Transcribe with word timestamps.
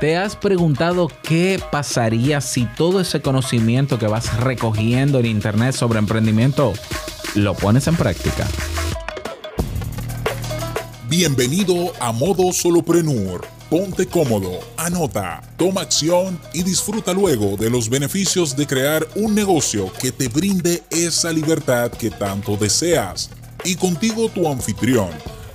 ¿Te 0.00 0.16
has 0.16 0.36
preguntado 0.36 1.10
qué 1.22 1.60
pasaría 1.70 2.40
si 2.40 2.66
todo 2.76 3.00
ese 3.00 3.22
conocimiento 3.22 3.98
que 3.98 4.06
vas 4.06 4.38
recogiendo 4.40 5.18
en 5.18 5.26
internet 5.26 5.74
sobre 5.74 5.98
emprendimiento 5.98 6.72
lo 7.34 7.54
pones 7.54 7.86
en 7.86 7.96
práctica? 7.96 8.46
Bienvenido 11.08 11.92
a 12.00 12.12
Modo 12.12 12.52
Soloprenur. 12.52 13.46
Ponte 13.70 14.06
cómodo, 14.06 14.60
anota, 14.76 15.40
toma 15.56 15.80
acción 15.80 16.38
y 16.52 16.62
disfruta 16.62 17.12
luego 17.12 17.56
de 17.56 17.70
los 17.70 17.88
beneficios 17.88 18.56
de 18.56 18.66
crear 18.66 19.06
un 19.14 19.34
negocio 19.34 19.90
que 20.00 20.12
te 20.12 20.28
brinde 20.28 20.82
esa 20.90 21.32
libertad 21.32 21.90
que 21.90 22.10
tanto 22.10 22.56
deseas. 22.56 23.30
Y 23.64 23.76
contigo 23.76 24.28
tu 24.28 24.46
anfitrión 24.48 25.08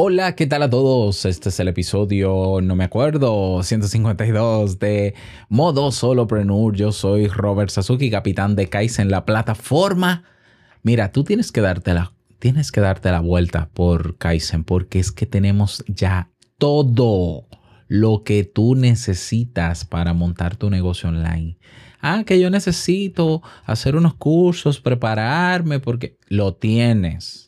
Hola, 0.00 0.36
¿qué 0.36 0.46
tal 0.46 0.62
a 0.62 0.70
todos? 0.70 1.24
Este 1.24 1.48
es 1.48 1.58
el 1.58 1.66
episodio, 1.66 2.60
no 2.62 2.76
me 2.76 2.84
acuerdo, 2.84 3.64
152 3.64 4.78
de 4.78 5.14
Modo 5.48 5.90
Solopreneur. 5.90 6.72
Yo 6.76 6.92
soy 6.92 7.26
Robert 7.26 7.70
Sasuki, 7.70 8.08
capitán 8.08 8.54
de 8.54 8.68
Kaizen, 8.68 9.10
la 9.10 9.24
plataforma. 9.24 10.22
Mira, 10.84 11.10
tú 11.10 11.24
tienes 11.24 11.50
que 11.50 11.62
darte 11.62 11.94
la, 11.94 12.12
tienes 12.38 12.70
que 12.70 12.80
darte 12.80 13.10
la 13.10 13.18
vuelta 13.18 13.70
por 13.74 14.16
Kaizen 14.18 14.62
porque 14.62 15.00
es 15.00 15.10
que 15.10 15.26
tenemos 15.26 15.82
ya 15.88 16.30
todo 16.58 17.48
lo 17.88 18.22
que 18.22 18.44
tú 18.44 18.76
necesitas 18.76 19.84
para 19.84 20.12
montar 20.12 20.54
tu 20.54 20.70
negocio 20.70 21.08
online. 21.08 21.58
Ah, 22.00 22.22
que 22.24 22.38
yo 22.38 22.50
necesito 22.50 23.42
hacer 23.64 23.96
unos 23.96 24.14
cursos, 24.14 24.80
prepararme, 24.80 25.80
porque 25.80 26.18
lo 26.28 26.54
tienes 26.54 27.47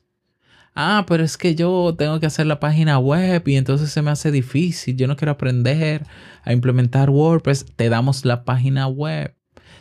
ah, 0.74 1.04
pero 1.06 1.24
es 1.24 1.36
que 1.36 1.54
yo 1.54 1.94
tengo 1.96 2.20
que 2.20 2.26
hacer 2.26 2.46
la 2.46 2.60
página 2.60 2.98
web 2.98 3.46
y 3.46 3.56
entonces 3.56 3.90
se 3.90 4.02
me 4.02 4.10
hace 4.10 4.30
difícil, 4.30 4.96
yo 4.96 5.06
no 5.06 5.16
quiero 5.16 5.32
aprender 5.32 6.06
a 6.42 6.52
implementar 6.52 7.10
WordPress, 7.10 7.66
te 7.76 7.88
damos 7.88 8.24
la 8.24 8.44
página 8.44 8.86
web. 8.86 9.34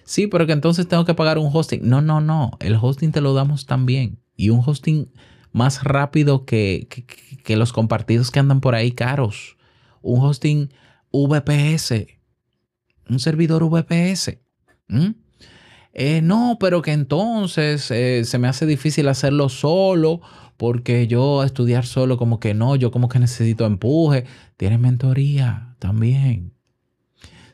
Sí, 0.04 0.26
pero 0.26 0.48
que 0.48 0.54
entonces 0.54 0.88
tengo 0.88 1.06
que 1.06 1.14
pagar 1.14 1.38
un 1.38 1.52
hosting. 1.54 1.88
No, 1.88 2.02
no, 2.02 2.20
no, 2.20 2.52
el 2.62 2.76
hosting 2.82 3.12
te 3.12 3.22
lo 3.22 3.36
damos 3.36 3.68
también. 3.68 4.20
Y 4.36 4.50
un 4.50 4.64
hosting 4.66 5.12
más 5.52 5.84
rápido 5.84 6.46
que, 6.46 6.88
los 7.48 7.74
compartidos 7.74 8.32
que 8.32 8.40
andan 8.40 8.60
por 8.60 8.74
ahí 8.74 8.92
caros. 8.92 9.58
Un 10.02 10.20
hosting 10.22 10.74
VPS. 11.12 12.08
Un 13.08 13.20
servidor 13.20 13.64
VPS. 13.70 14.40
Eh, 15.94 16.22
no, 16.24 16.58
pero 16.60 16.82
que 16.82 16.92
entonces 16.92 17.92
eh, 17.92 18.24
se 18.26 18.38
me 18.40 18.48
hace 18.48 18.66
difícil 18.66 19.08
hacerlo 19.08 19.50
solo 19.50 20.22
porque 20.60 21.08
yo 21.08 21.46
estudiar 21.46 21.86
solo 21.86 22.18
como 22.18 22.42
que 22.42 22.54
no, 22.54 22.76
yo 22.76 22.92
como 22.92 23.08
que 23.08 23.18
necesito 23.18 23.66
empuje. 23.66 24.26
Tienes 24.58 24.78
mentoría 24.78 25.74
también. 25.80 26.52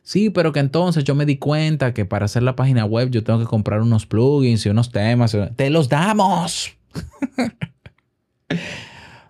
Sí, 0.01 0.31
pero 0.31 0.51
que 0.51 0.59
entonces 0.59 1.03
yo 1.03 1.13
me 1.13 1.27
di 1.27 1.37
cuenta 1.37 1.93
que 1.93 2.05
para 2.05 2.25
hacer 2.25 2.41
la 2.41 2.55
página 2.55 2.83
web 2.83 3.11
yo 3.11 3.23
tengo 3.23 3.37
que 3.37 3.45
comprar 3.45 3.81
unos 3.81 4.07
plugins 4.07 4.65
y 4.65 4.69
unos 4.69 4.91
temas. 4.91 5.37
Te 5.55 5.69
los 5.69 5.87
damos. 5.87 6.73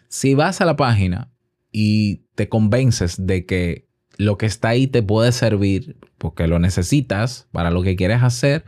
si 0.08 0.34
vas 0.34 0.60
a 0.60 0.64
la 0.66 0.76
página 0.76 1.29
y 1.72 2.26
te 2.34 2.48
convences 2.48 3.26
de 3.26 3.46
que 3.46 3.88
lo 4.16 4.36
que 4.36 4.46
está 4.46 4.70
ahí 4.70 4.86
te 4.86 5.02
puede 5.02 5.32
servir 5.32 5.96
porque 6.18 6.46
lo 6.46 6.58
necesitas 6.58 7.48
para 7.52 7.70
lo 7.70 7.82
que 7.82 7.96
quieres 7.96 8.22
hacer, 8.22 8.64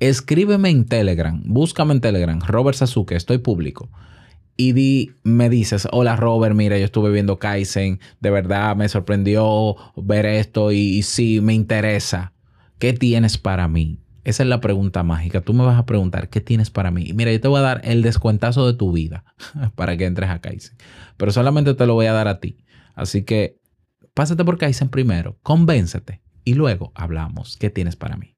escríbeme 0.00 0.70
en 0.70 0.86
Telegram, 0.86 1.42
búscame 1.44 1.94
en 1.94 2.00
Telegram, 2.00 2.40
Robert 2.40 2.76
Sasuke, 2.76 3.12
estoy 3.12 3.38
público. 3.38 3.90
Y 4.58 4.72
di, 4.72 5.12
me 5.22 5.50
dices, 5.50 5.86
hola 5.92 6.16
Robert, 6.16 6.54
mira, 6.54 6.78
yo 6.78 6.86
estuve 6.86 7.10
viendo 7.10 7.38
Kaizen, 7.38 8.00
de 8.20 8.30
verdad 8.30 8.74
me 8.74 8.88
sorprendió 8.88 9.76
ver 9.96 10.24
esto 10.24 10.72
y, 10.72 10.78
y 10.78 11.02
sí, 11.02 11.42
me 11.42 11.52
interesa. 11.52 12.32
¿Qué 12.78 12.94
tienes 12.94 13.36
para 13.36 13.68
mí? 13.68 14.00
Esa 14.26 14.42
es 14.42 14.48
la 14.48 14.60
pregunta 14.60 15.04
mágica. 15.04 15.40
Tú 15.40 15.54
me 15.54 15.64
vas 15.64 15.78
a 15.78 15.86
preguntar, 15.86 16.28
¿qué 16.28 16.40
tienes 16.40 16.68
para 16.68 16.90
mí? 16.90 17.12
mira, 17.14 17.30
yo 17.30 17.40
te 17.40 17.46
voy 17.46 17.60
a 17.60 17.62
dar 17.62 17.80
el 17.84 18.02
descuentazo 18.02 18.66
de 18.66 18.76
tu 18.76 18.90
vida 18.90 19.24
para 19.76 19.96
que 19.96 20.04
entres 20.04 20.28
a 20.30 20.40
Kaizen 20.40 20.76
pero 21.16 21.30
solamente 21.30 21.74
te 21.74 21.86
lo 21.86 21.94
voy 21.94 22.06
a 22.06 22.12
dar 22.12 22.26
a 22.26 22.40
ti. 22.40 22.58
Así 22.96 23.22
que 23.22 23.60
pásate 24.14 24.44
por 24.44 24.58
Kaizen 24.58 24.88
primero, 24.88 25.38
convéncete 25.44 26.22
y 26.42 26.54
luego 26.54 26.90
hablamos. 26.96 27.56
¿Qué 27.56 27.70
tienes 27.70 27.94
para 27.94 28.16
mí? 28.16 28.35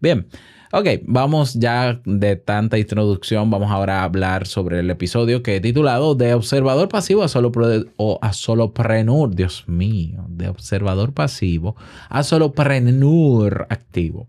Bien, 0.00 0.26
ok, 0.72 0.86
vamos 1.04 1.52
ya 1.54 2.00
de 2.06 2.36
tanta 2.36 2.78
introducción, 2.78 3.50
vamos 3.50 3.70
ahora 3.70 4.00
a 4.00 4.04
hablar 4.04 4.46
sobre 4.46 4.80
el 4.80 4.88
episodio 4.88 5.42
que 5.42 5.56
he 5.56 5.60
titulado 5.60 6.14
De 6.14 6.32
observador 6.32 6.88
pasivo 6.88 7.22
a 7.22 7.28
solo 7.28 7.52
o 7.96 8.18
a 8.22 8.32
solopreneur, 8.32 9.34
Dios 9.34 9.64
mío, 9.68 10.24
de 10.28 10.48
observador 10.48 11.12
pasivo 11.12 11.76
a 12.08 12.22
solopreneur 12.22 13.66
activo. 13.68 14.26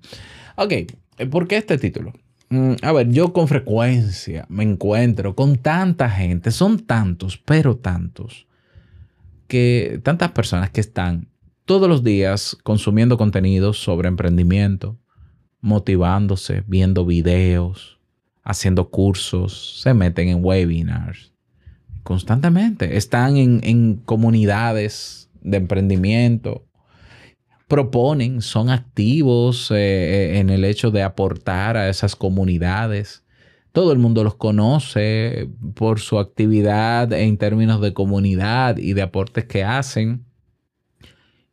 Ok, 0.58 0.74
¿por 1.30 1.48
qué 1.48 1.56
este 1.56 1.78
título? 1.78 2.12
Mm, 2.50 2.74
a 2.82 2.92
ver, 2.92 3.10
yo 3.10 3.32
con 3.32 3.48
frecuencia 3.48 4.46
me 4.50 4.64
encuentro 4.64 5.36
con 5.36 5.56
tanta 5.56 6.10
gente, 6.10 6.52
son 6.52 6.80
tantos, 6.80 7.38
pero 7.38 7.78
tantos, 7.78 8.46
que 9.48 10.02
tantas 10.04 10.32
personas 10.32 10.70
que 10.70 10.82
están 10.82 11.30
todos 11.64 11.88
los 11.88 12.04
días 12.04 12.58
consumiendo 12.64 13.18
contenidos 13.18 13.82
sobre 13.82 14.10
emprendimiento, 14.10 14.98
motivándose, 15.62 16.64
viendo 16.68 17.06
videos, 17.06 18.00
haciendo 18.44 18.90
cursos, 18.90 19.82
se 19.82 19.94
meten 19.94 20.28
en 20.28 20.44
webinars 20.44 21.32
constantemente, 22.04 22.98
están 22.98 23.38
en, 23.38 23.62
en 23.64 23.96
comunidades 23.98 25.30
de 25.42 25.58
emprendimiento, 25.58 26.66
proponen, 27.68 28.42
son 28.42 28.70
activos 28.70 29.72
eh, 29.72 29.76
eh, 29.76 30.40
en 30.40 30.50
el 30.50 30.66
hecho 30.66 30.92
de 30.92 31.04
aportar 31.04 31.78
a 31.78 31.90
esas 31.90 32.16
comunidades. 32.16 33.24
Todo 33.72 33.94
el 33.94 34.00
mundo 34.00 34.26
los 34.26 34.36
conoce 34.36 35.50
por 35.76 36.02
su 36.02 36.20
actividad 36.20 37.14
en 37.14 37.38
términos 37.38 37.80
de 37.80 37.94
comunidad 37.94 38.78
y 38.78 38.94
de 38.94 39.02
aportes 39.02 39.46
que 39.46 39.64
hacen. 39.64 40.26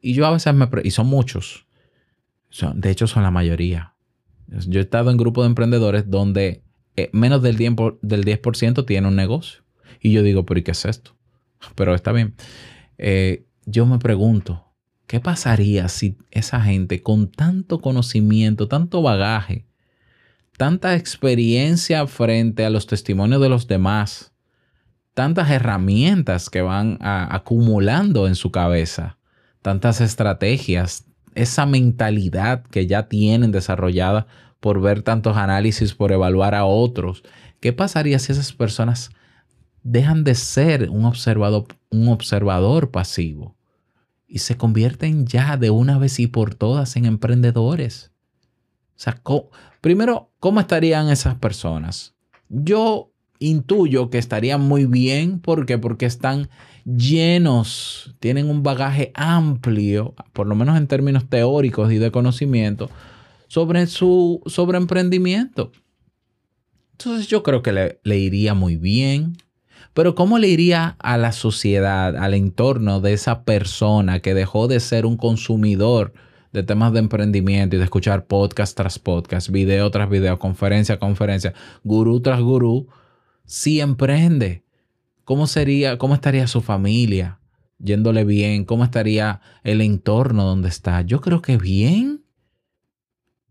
Y 0.00 0.14
yo 0.14 0.26
a 0.26 0.32
veces 0.32 0.52
me... 0.54 0.68
Y 0.82 0.90
son 0.90 1.06
muchos. 1.06 1.66
Son, 2.48 2.80
de 2.80 2.90
hecho, 2.90 3.06
son 3.06 3.22
la 3.22 3.30
mayoría. 3.30 3.94
Yo 4.48 4.80
he 4.80 4.82
estado 4.82 5.10
en 5.10 5.16
grupos 5.16 5.44
de 5.44 5.48
emprendedores 5.48 6.10
donde 6.10 6.62
eh, 6.96 7.10
menos 7.12 7.42
del 7.42 7.56
10%, 7.58 7.98
del 8.02 8.24
10 8.24 8.40
tiene 8.86 9.08
un 9.08 9.16
negocio. 9.16 9.62
Y 10.00 10.12
yo 10.12 10.22
digo, 10.22 10.44
pero 10.46 10.60
¿y 10.60 10.62
qué 10.62 10.70
es 10.72 10.84
esto? 10.84 11.16
Pero 11.74 11.94
está 11.94 12.12
bien. 12.12 12.34
yo 13.66 13.84
me 13.86 13.98
pregunto, 13.98 14.68
¿Qué 15.08 15.20
pasaría 15.20 15.88
si 15.88 16.18
esa 16.30 16.60
gente 16.60 17.02
con 17.02 17.30
tanto 17.30 17.80
conocimiento, 17.80 18.68
tanto 18.68 19.00
bagaje, 19.00 19.64
tanta 20.58 20.96
experiencia 20.96 22.06
frente 22.06 22.66
a 22.66 22.70
los 22.70 22.86
testimonios 22.86 23.40
de 23.40 23.48
los 23.48 23.66
demás, 23.66 24.34
tantas 25.14 25.50
herramientas 25.50 26.50
que 26.50 26.60
van 26.60 26.98
acumulando 27.00 28.28
en 28.28 28.34
su 28.34 28.50
cabeza, 28.50 29.16
tantas 29.62 30.02
estrategias, 30.02 31.06
esa 31.42 31.66
mentalidad 31.66 32.62
que 32.64 32.86
ya 32.86 33.08
tienen 33.08 33.52
desarrollada 33.52 34.26
por 34.60 34.80
ver 34.80 35.02
tantos 35.02 35.36
análisis, 35.36 35.94
por 35.94 36.12
evaluar 36.12 36.54
a 36.54 36.64
otros, 36.64 37.22
¿qué 37.60 37.72
pasaría 37.72 38.18
si 38.18 38.32
esas 38.32 38.52
personas 38.52 39.10
dejan 39.82 40.24
de 40.24 40.34
ser 40.34 40.90
un 40.90 41.04
observador, 41.04 41.66
un 41.90 42.08
observador 42.08 42.90
pasivo? 42.90 43.58
y 44.28 44.38
se 44.40 44.58
convierten 44.58 45.26
ya 45.26 45.56
de 45.56 45.70
una 45.70 45.98
vez 45.98 46.20
y 46.20 46.26
por 46.26 46.54
todas 46.54 46.96
en 46.96 47.06
emprendedores. 47.06 48.12
O 48.90 49.00
sea, 49.00 49.20
primero, 49.80 50.30
¿cómo 50.38 50.60
estarían 50.60 51.08
esas 51.08 51.36
personas? 51.36 52.14
Yo 52.48 53.10
intuyo 53.38 54.10
que 54.10 54.18
estarían 54.18 54.60
muy 54.60 54.86
bien. 54.86 55.40
¿Por 55.40 55.66
qué? 55.66 55.78
Porque 55.78 56.06
están 56.06 56.48
llenos, 56.84 58.14
tienen 58.18 58.48
un 58.48 58.62
bagaje 58.62 59.12
amplio, 59.14 60.14
por 60.32 60.46
lo 60.46 60.54
menos 60.54 60.76
en 60.76 60.86
términos 60.86 61.28
teóricos 61.28 61.92
y 61.92 61.98
de 61.98 62.10
conocimiento, 62.10 62.90
sobre 63.46 63.86
su 63.86 64.42
sobre 64.46 64.78
emprendimiento. 64.78 65.72
Entonces 66.92 67.28
yo 67.28 67.42
creo 67.42 67.62
que 67.62 67.72
le, 67.72 68.00
le 68.02 68.18
iría 68.18 68.54
muy 68.54 68.76
bien. 68.76 69.36
Pero 69.94 70.14
¿cómo 70.14 70.38
le 70.38 70.48
iría 70.48 70.96
a 71.00 71.16
la 71.16 71.32
sociedad, 71.32 72.16
al 72.16 72.34
entorno 72.34 73.00
de 73.00 73.14
esa 73.14 73.42
persona 73.42 74.20
que 74.20 74.34
dejó 74.34 74.68
de 74.68 74.80
ser 74.80 75.06
un 75.06 75.16
consumidor 75.16 76.12
de 76.52 76.62
temas 76.62 76.92
de 76.92 77.00
emprendimiento 77.00 77.76
y 77.76 77.78
de 77.78 77.84
escuchar 77.84 78.26
podcast 78.26 78.76
tras 78.76 78.98
podcast, 78.98 79.50
video 79.50 79.90
tras 79.90 80.08
video, 80.08 80.38
conferencia 80.38 80.98
conferencia, 80.98 81.54
gurú 81.84 82.20
tras 82.20 82.40
gurú, 82.40 82.88
si 83.48 83.80
emprende? 83.80 84.62
¿Cómo 85.24 85.46
sería, 85.46 85.98
cómo 85.98 86.14
estaría 86.14 86.46
su 86.46 86.60
familia? 86.60 87.40
Yéndole 87.78 88.24
bien, 88.24 88.64
¿cómo 88.64 88.84
estaría 88.84 89.40
el 89.64 89.80
entorno 89.80 90.44
donde 90.44 90.68
está? 90.68 91.00
Yo 91.02 91.20
creo 91.20 91.40
que 91.40 91.56
bien, 91.56 92.24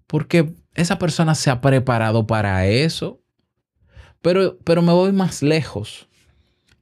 porque 0.05 0.53
esa 0.75 0.99
persona 0.99 1.33
se 1.33 1.49
ha 1.49 1.61
preparado 1.61 2.27
para 2.27 2.67
eso. 2.67 3.21
Pero, 4.21 4.57
pero 4.63 4.81
me 4.81 4.93
voy 4.93 5.11
más 5.11 5.41
lejos. 5.41 6.07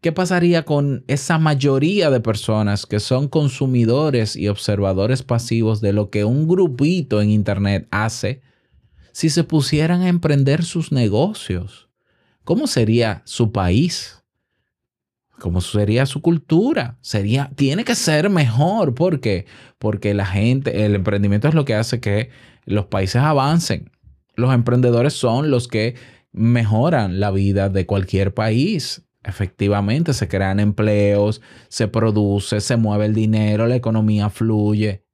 ¿Qué 0.02 0.12
pasaría 0.12 0.66
con 0.66 1.04
esa 1.08 1.38
mayoría 1.38 2.10
de 2.10 2.20
personas 2.20 2.86
que 2.86 3.00
son 3.00 3.28
consumidores 3.28 4.36
y 4.36 4.50
observadores 4.50 5.24
pasivos 5.24 5.82
de 5.82 5.94
lo 5.94 6.10
que 6.10 6.26
un 6.26 6.48
grupito 6.48 7.22
en 7.22 7.30
Internet 7.30 7.88
hace 7.92 8.42
si 9.14 9.30
se 9.30 9.46
pusieran 9.46 10.02
a 10.02 10.10
emprender 10.10 10.64
sus 10.64 10.92
negocios? 10.92 11.85
¿Cómo 12.46 12.68
sería 12.68 13.24
su 13.26 13.52
país? 13.52 14.24
¿Cómo 15.40 15.62
sería 15.62 16.06
su 16.06 16.22
cultura? 16.22 16.98
Sería, 17.02 17.52
tiene 17.56 17.84
que 17.84 17.96
ser 17.96 18.30
mejor. 18.30 18.94
¿Por 18.94 19.20
qué? 19.20 19.48
Porque 19.80 20.14
la 20.14 20.28
gente, 20.28 20.86
el 20.86 20.94
emprendimiento 20.94 21.48
es 21.48 21.56
lo 21.56 21.66
que 21.66 21.74
hace 21.74 22.00
que 22.00 22.30
los 22.66 22.86
países 22.86 23.22
avancen. 23.22 23.92
Los 24.36 24.54
emprendedores 24.54 25.14
son 25.14 25.50
los 25.50 25.68
que 25.68 25.96
mejoran 26.32 27.20
la 27.20 27.32
vida 27.32 27.70
de 27.70 27.88
cualquier 27.88 28.34
país. 28.36 29.04
Efectivamente, 29.24 30.14
se 30.14 30.28
crean 30.28 30.60
empleos, 30.60 31.42
se 31.68 31.88
produce, 31.88 32.62
se 32.62 32.78
mueve 32.78 33.08
el 33.08 33.16
dinero, 33.16 33.66
la 33.66 33.76
economía 33.76 34.30
fluye. 34.30 35.05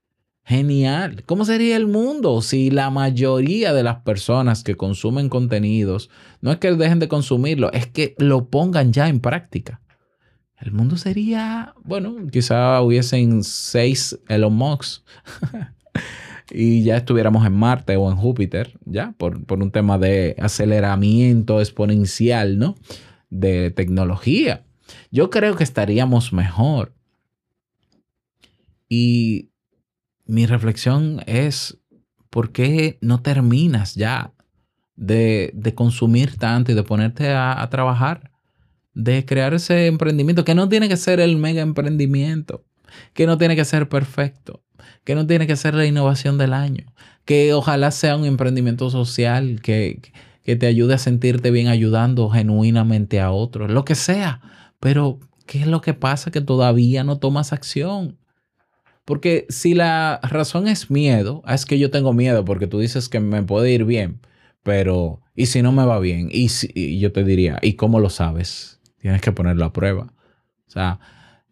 Genial. 0.51 1.23
¿Cómo 1.27 1.45
sería 1.45 1.77
el 1.77 1.87
mundo 1.87 2.41
si 2.41 2.71
la 2.71 2.89
mayoría 2.89 3.71
de 3.71 3.83
las 3.83 4.01
personas 4.01 4.65
que 4.65 4.75
consumen 4.75 5.29
contenidos 5.29 6.09
no 6.41 6.51
es 6.51 6.57
que 6.57 6.73
dejen 6.73 6.99
de 6.99 7.07
consumirlo, 7.07 7.71
es 7.71 7.87
que 7.87 8.15
lo 8.17 8.49
pongan 8.49 8.91
ya 8.91 9.07
en 9.07 9.21
práctica? 9.21 9.79
El 10.57 10.73
mundo 10.73 10.97
sería, 10.97 11.73
bueno, 11.85 12.17
quizá 12.29 12.81
hubiesen 12.81 13.45
seis 13.45 14.19
Elon 14.27 14.53
Musk 14.53 15.05
y 16.51 16.83
ya 16.83 16.97
estuviéramos 16.97 17.45
en 17.47 17.53
Marte 17.53 17.95
o 17.95 18.11
en 18.11 18.17
Júpiter, 18.17 18.77
ya, 18.83 19.15
por, 19.17 19.45
por 19.45 19.63
un 19.63 19.71
tema 19.71 19.97
de 19.97 20.35
aceleramiento 20.37 21.61
exponencial, 21.61 22.59
¿no? 22.59 22.75
De 23.29 23.71
tecnología. 23.71 24.65
Yo 25.11 25.29
creo 25.29 25.55
que 25.55 25.63
estaríamos 25.63 26.33
mejor. 26.33 26.93
Y 28.89 29.50
mi 30.25 30.45
reflexión 30.45 31.21
es, 31.25 31.77
¿por 32.29 32.51
qué 32.51 32.97
no 33.01 33.21
terminas 33.21 33.95
ya 33.95 34.33
de, 34.95 35.51
de 35.53 35.75
consumir 35.75 36.37
tanto 36.37 36.71
y 36.71 36.75
de 36.75 36.83
ponerte 36.83 37.31
a, 37.33 37.67
trabajar? 37.69 38.31
de 38.93 39.25
crear 39.25 39.53
ese 39.53 39.87
emprendimiento, 39.87 40.43
que 40.43 40.55
no 40.55 40.67
tiene 40.67 40.89
que 40.89 40.97
ser 40.97 41.19
el 41.21 41.37
mega 41.37 41.61
emprendimiento, 41.61 42.65
que 43.13 43.25
no 43.25 43.37
tiene 43.37 43.55
que 43.55 43.63
ser 43.63 43.87
perfecto, 43.87 44.63
que 45.03 45.15
no 45.15 45.25
tiene 45.25 45.47
que 45.47 45.55
ser 45.55 45.75
la 45.75 45.85
innovación 45.85 46.37
del 46.37 46.53
año, 46.53 46.93
que 47.25 47.53
ojalá 47.53 47.91
sea 47.91 48.17
un 48.17 48.25
emprendimiento 48.25 48.89
social, 48.89 49.61
que, 49.61 50.01
que 50.43 50.55
te 50.55 50.67
ayude 50.67 50.95
a 50.95 50.97
sentirte 50.97 51.51
bien 51.51 51.67
ayudando 51.67 52.29
genuinamente 52.29 53.21
a 53.21 53.31
otros, 53.31 53.71
lo 53.71 53.85
que 53.85 53.95
sea. 53.95 54.41
Pero, 54.79 55.19
¿qué 55.45 55.61
es 55.61 55.67
lo 55.67 55.81
que 55.81 55.93
pasa 55.93 56.31
que 56.31 56.41
todavía 56.41 57.03
no 57.03 57.17
tomas 57.17 57.53
acción? 57.53 58.17
Porque 59.11 59.45
si 59.49 59.73
la 59.73 60.21
razón 60.23 60.69
es 60.69 60.89
miedo, 60.89 61.43
es 61.45 61.65
que 61.65 61.77
yo 61.77 61.91
tengo 61.91 62.13
miedo 62.13 62.45
porque 62.45 62.65
tú 62.65 62.79
dices 62.79 63.09
que 63.09 63.19
me 63.19 63.43
puede 63.43 63.69
ir 63.69 63.83
bien, 63.83 64.21
pero 64.63 65.19
¿y 65.35 65.47
si 65.47 65.61
no 65.61 65.73
me 65.73 65.85
va 65.85 65.99
bien? 65.99 66.29
Y 66.31 66.47
yo 66.97 67.11
te 67.11 67.25
diría, 67.25 67.59
¿y 67.61 67.73
cómo 67.73 67.99
lo 67.99 68.09
sabes? 68.09 68.79
Tienes 69.01 69.19
que 69.19 69.33
ponerlo 69.33 69.65
a 69.65 69.73
prueba. 69.73 70.13
O 70.65 70.71
sea, 70.71 71.01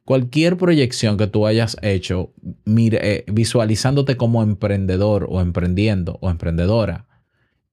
cualquier 0.06 0.56
proyección 0.56 1.18
que 1.18 1.28
tú 1.28 1.46
hayas 1.48 1.76
hecho 1.82 2.32
mire, 2.64 3.00
eh, 3.04 3.26
visualizándote 3.28 4.16
como 4.16 4.42
emprendedor 4.42 5.28
o 5.30 5.42
emprendiendo 5.42 6.18
o 6.22 6.30
emprendedora 6.30 7.08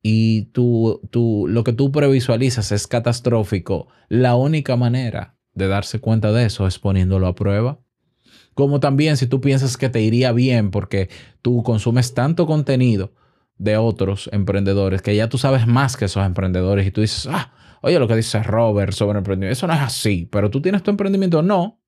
y 0.02 0.46
tú, 0.46 1.00
tú, 1.12 1.46
lo 1.48 1.62
que 1.62 1.72
tú 1.72 1.92
previsualizas 1.92 2.72
es 2.72 2.88
catastrófico, 2.88 3.86
la 4.08 4.34
única 4.34 4.74
manera 4.74 5.36
de 5.54 5.68
darse 5.68 6.00
cuenta 6.00 6.32
de 6.32 6.46
eso 6.46 6.66
es 6.66 6.80
poniéndolo 6.80 7.28
a 7.28 7.36
prueba. 7.36 7.78
Como 8.56 8.80
también 8.80 9.16
si 9.16 9.28
tú 9.28 9.40
piensas 9.40 9.76
que 9.76 9.88
te 9.88 10.00
iría 10.00 10.32
bien 10.32 10.72
porque 10.72 11.10
tú 11.42 11.62
consumes 11.62 12.12
tanto 12.12 12.44
contenido 12.44 13.12
de 13.56 13.76
otros 13.76 14.28
emprendedores 14.32 15.00
que 15.00 15.14
ya 15.14 15.28
tú 15.28 15.38
sabes 15.38 15.68
más 15.68 15.96
que 15.96 16.06
esos 16.06 16.26
emprendedores 16.26 16.84
y 16.84 16.90
tú 16.90 17.02
dices, 17.02 17.28
ah, 17.30 17.52
Oye, 17.86 18.00
lo 18.00 18.08
que 18.08 18.16
dice 18.16 18.42
Robert 18.42 18.92
sobre 18.92 19.18
emprendimiento, 19.18 19.52
eso 19.52 19.68
no 19.68 19.74
es 19.74 19.80
así, 19.80 20.28
pero 20.32 20.50
tú 20.50 20.60
tienes 20.60 20.82
tu 20.82 20.90
emprendimiento, 20.90 21.42
no. 21.42 21.80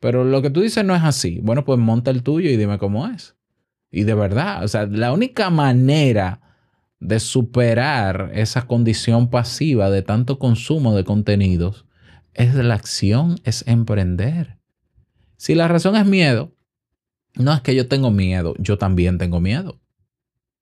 Pero 0.00 0.24
lo 0.24 0.40
que 0.40 0.48
tú 0.48 0.62
dices 0.62 0.82
no 0.82 0.94
es 0.94 1.02
así. 1.02 1.40
Bueno, 1.42 1.64
pues 1.64 1.78
monta 1.78 2.10
el 2.10 2.22
tuyo 2.22 2.48
y 2.48 2.56
dime 2.56 2.78
cómo 2.78 3.06
es. 3.08 3.36
Y 3.90 4.04
de 4.04 4.14
verdad, 4.14 4.64
o 4.64 4.68
sea, 4.68 4.86
la 4.86 5.12
única 5.12 5.50
manera 5.50 6.40
de 7.00 7.20
superar 7.20 8.30
esa 8.32 8.66
condición 8.66 9.28
pasiva 9.28 9.90
de 9.90 10.00
tanto 10.00 10.38
consumo 10.38 10.96
de 10.96 11.04
contenidos 11.04 11.84
es 12.32 12.54
la 12.54 12.74
acción, 12.74 13.36
es 13.44 13.66
emprender. 13.66 14.58
Si 15.36 15.54
la 15.54 15.68
razón 15.68 15.96
es 15.96 16.06
miedo, 16.06 16.54
no 17.34 17.52
es 17.52 17.60
que 17.60 17.74
yo 17.74 17.88
tengo 17.88 18.10
miedo, 18.10 18.54
yo 18.58 18.78
también 18.78 19.18
tengo 19.18 19.40
miedo. 19.40 19.80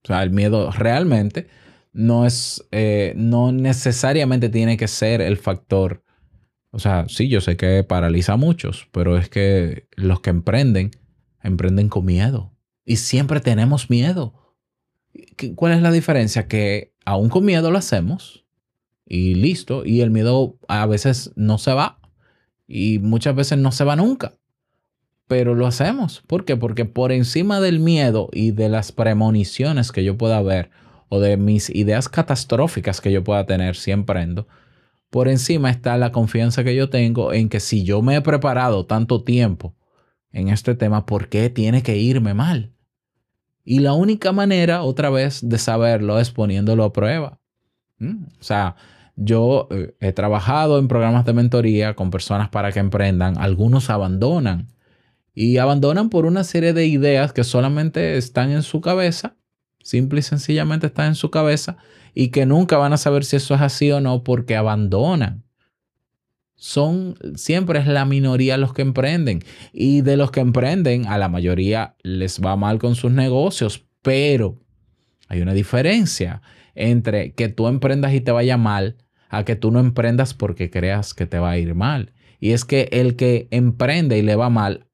O 0.05 0.09
sea, 0.09 0.23
el 0.23 0.31
miedo 0.31 0.71
realmente 0.71 1.49
no 1.93 2.27
es, 2.27 2.67
eh, 2.73 3.13
no 3.17 3.53
necesariamente 3.53 4.49
tiene 4.49 4.77
que 4.77 4.89
ser 4.89 5.21
el 5.21 5.37
factor. 5.37 6.03
O 6.71 6.79
sea, 6.79 7.07
sí, 7.09 7.29
yo 7.29 7.41
sé 7.41 7.57
que 7.57 7.85
paraliza 7.85 8.33
a 8.33 8.39
muchos, 8.39 8.89
pero 8.93 9.19
es 9.19 9.29
que 9.29 9.89
los 9.95 10.21
que 10.21 10.31
emprenden, 10.31 10.91
emprenden 11.43 11.89
con 11.89 12.05
miedo. 12.05 12.53
Y 12.85 12.97
siempre 12.97 13.41
tenemos 13.41 13.91
miedo. 13.91 14.57
¿Cuál 15.55 15.75
es 15.75 15.83
la 15.83 15.93
diferencia? 15.93 16.49
Que 16.49 16.95
aún 17.05 17.29
con 17.29 17.45
miedo 17.45 17.71
lo 17.71 17.79
hacemos 17.79 18.47
y 19.07 19.35
listo. 19.35 19.85
Y 19.85 20.01
el 20.01 20.11
miedo 20.11 20.59
a 20.67 20.87
veces 20.87 21.33
no 21.37 21.59
se 21.59 21.75
va 21.75 22.01
y 22.67 22.99
muchas 22.99 23.37
veces 23.37 23.59
no 23.59 23.71
se 23.71 23.85
va 23.85 23.95
nunca. 23.95 24.33
Pero 25.29 25.55
lo 25.55 25.67
hacemos. 25.67 26.23
¿Por 26.27 26.45
qué? 26.45 26.57
Porque 26.57 26.85
por 26.85 27.13
encima 27.13 27.61
del 27.61 27.81
miedo 27.81 28.29
y 28.33 28.51
de 28.51 28.69
las 28.69 28.93
premoniciones 28.93 29.93
que 29.93 30.05
yo 30.05 30.19
pueda 30.19 30.43
ver 30.43 30.71
o 31.09 31.21
de 31.21 31.37
mis 31.37 31.71
ideas 31.71 32.09
catastróficas 32.09 33.01
que 33.01 33.13
yo 33.13 33.23
pueda 33.23 33.47
tener 33.47 33.77
si 33.77 33.91
emprendo, 33.91 34.47
por 35.11 35.29
encima 35.29 35.71
está 35.71 35.99
la 35.99 36.11
confianza 36.11 36.65
que 36.65 36.75
yo 36.75 36.89
tengo 36.89 37.33
en 37.33 37.49
que 37.51 37.61
si 37.61 37.85
yo 37.85 38.01
me 38.01 38.17
he 38.17 38.21
preparado 38.23 38.87
tanto 38.87 39.23
tiempo 39.23 39.77
en 40.31 40.49
este 40.49 40.75
tema, 40.75 41.05
¿por 41.05 41.29
qué 41.29 41.51
tiene 41.51 41.83
que 41.83 41.99
irme 41.99 42.33
mal? 42.33 42.73
Y 43.65 43.81
la 43.81 43.93
única 43.93 44.33
manera, 44.33 44.83
otra 44.83 45.11
vez, 45.11 45.47
de 45.47 45.59
saberlo 45.59 46.19
es 46.19 46.31
poniéndolo 46.31 46.85
a 46.85 46.93
prueba. 46.93 47.39
Mm, 47.99 48.25
o 48.41 48.43
sea, 48.43 48.77
yo 49.17 49.69
eh, 49.71 49.95
he 50.01 50.13
trabajado 50.13 50.79
en 50.79 50.89
programas 50.89 51.25
de 51.25 51.33
mentoría 51.33 51.95
con 51.95 52.11
personas 52.11 52.49
para 52.49 52.73
que 52.73 52.81
emprendan. 52.81 53.39
Algunos 53.39 53.91
abandonan. 53.91 54.69
Y 55.35 55.59
abandonan 55.59 56.11
por 56.11 56.27
una 56.27 56.45
serie 56.45 56.73
de 56.73 56.87
ideas 56.87 57.33
que 57.33 57.45
solamente 57.45 58.17
están 58.17 58.51
en 58.51 58.63
su 58.63 58.81
cabeza 58.81 59.37
Simple 59.83 60.21
y 60.21 60.23
sencillamente 60.23 60.87
está 60.87 61.07
en 61.07 61.15
su 61.15 61.31
cabeza 61.31 61.77
y 62.15 62.29
que 62.29 62.47
nunca 62.47 62.77
van 62.77 62.93
a 62.93 62.97
saber 62.97 63.25
si 63.25 63.37
eso 63.37 63.55
es 63.55 63.61
así 63.61 63.91
o 63.91 64.01
no 64.01 64.23
porque 64.23 64.57
abandonan. 64.57 65.45
Son 66.55 67.17
siempre 67.35 67.81
es 67.81 67.89
la 67.89 68.05
minoría 68.05 68.57
los 68.57 68.73
que 68.73 68.83
emprenden 68.83 69.43
y 69.73 70.03
de 70.03 70.17
los 70.17 70.31
que 70.31 70.41
emprenden 70.41 71.07
a 71.07 71.19
la 71.19 71.29
mayoría 71.29 71.97
les 72.03 72.41
va 72.41 72.55
mal 72.57 72.79
con 72.79 72.95
sus 72.95 73.11
negocios, 73.11 73.85
pero 74.03 74.61
hay 75.27 75.41
una 75.41 75.55
diferencia 75.55 76.43
entre 76.77 77.33
que 77.33 77.49
tú 77.49 77.67
emprendas 77.67 78.15
y 78.15 78.21
te 78.21 78.31
vaya 78.31 78.57
mal 78.57 78.97
a 79.29 79.45
que 79.45 79.57
tú 79.57 79.73
no 79.73 79.81
emprendas 79.81 80.35
porque 80.35 80.71
creas 80.71 81.15
que 81.15 81.27
te 81.27 81.41
va 81.41 81.51
a 81.51 81.59
ir 81.59 81.75
mal. 81.75 82.13
Y 82.39 82.53
es 82.53 82.65
que 82.65 82.89
el 82.93 83.17
que 83.17 83.49
emprende 83.51 84.19
y 84.19 84.23
le 84.23 84.37
va 84.37 84.51
mal 84.51 84.87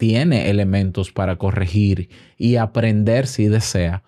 tiene 0.00 0.48
elementos 0.48 1.12
para 1.12 1.36
corregir 1.36 2.08
y 2.38 2.56
aprender 2.56 3.26
si 3.26 3.48
desea 3.48 4.02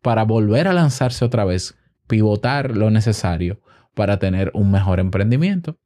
para 0.00 0.22
volver 0.22 0.68
a 0.68 0.72
lanzarse 0.72 1.24
otra 1.24 1.44
vez, 1.44 1.76
pivotar 2.06 2.76
lo 2.76 2.92
necesario 2.92 3.60
para 3.94 4.20
tener 4.20 4.52
un 4.54 4.70
mejor 4.70 5.00
emprendimiento. 5.00 5.76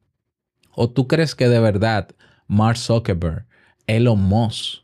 ¿O 0.75 0.91
tú 0.91 1.07
crees 1.07 1.33
que 1.33 1.49
de 1.49 1.59
verdad 1.59 2.09
Mark 2.47 2.77
Zuckerberg, 2.77 3.47
Elon 3.87 4.21
Musk, 4.21 4.83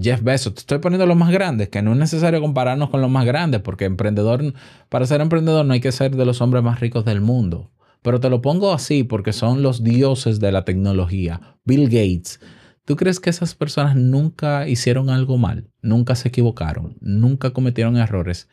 Jeff 0.00 0.22
Bezos, 0.22 0.54
te 0.54 0.60
estoy 0.60 0.78
poniendo 0.78 1.06
los 1.06 1.16
más 1.16 1.32
grandes, 1.32 1.70
que 1.70 1.82
no 1.82 1.90
es 1.90 1.98
necesario 1.98 2.40
compararnos 2.40 2.90
con 2.90 3.00
los 3.00 3.10
más 3.10 3.24
grandes, 3.24 3.62
porque 3.62 3.84
emprendedor, 3.84 4.54
para 4.90 5.06
ser 5.06 5.22
emprendedor 5.22 5.66
no 5.66 5.72
hay 5.72 5.80
que 5.80 5.90
ser 5.90 6.14
de 6.14 6.24
los 6.24 6.40
hombres 6.40 6.62
más 6.62 6.78
ricos 6.78 7.04
del 7.04 7.20
mundo. 7.20 7.72
Pero 8.00 8.20
te 8.20 8.30
lo 8.30 8.40
pongo 8.42 8.72
así 8.72 9.02
porque 9.02 9.32
son 9.32 9.62
los 9.62 9.82
dioses 9.82 10.38
de 10.38 10.52
la 10.52 10.64
tecnología. 10.64 11.58
Bill 11.64 11.86
Gates. 11.86 12.38
¿Tú 12.84 12.96
crees 12.96 13.18
que 13.18 13.30
esas 13.30 13.54
personas 13.54 13.96
nunca 13.96 14.68
hicieron 14.68 15.08
algo 15.08 15.38
mal? 15.38 15.70
Nunca 15.80 16.14
se 16.14 16.28
equivocaron, 16.28 16.98
nunca 17.00 17.50
cometieron 17.50 17.96
errores. 17.96 18.48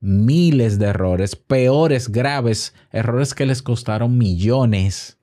Miles 0.00 0.78
de 0.78 0.86
errores, 0.86 1.36
peores, 1.36 2.10
graves, 2.10 2.74
errores 2.92 3.34
que 3.34 3.44
les 3.44 3.62
costaron 3.62 4.16
millones. 4.16 5.18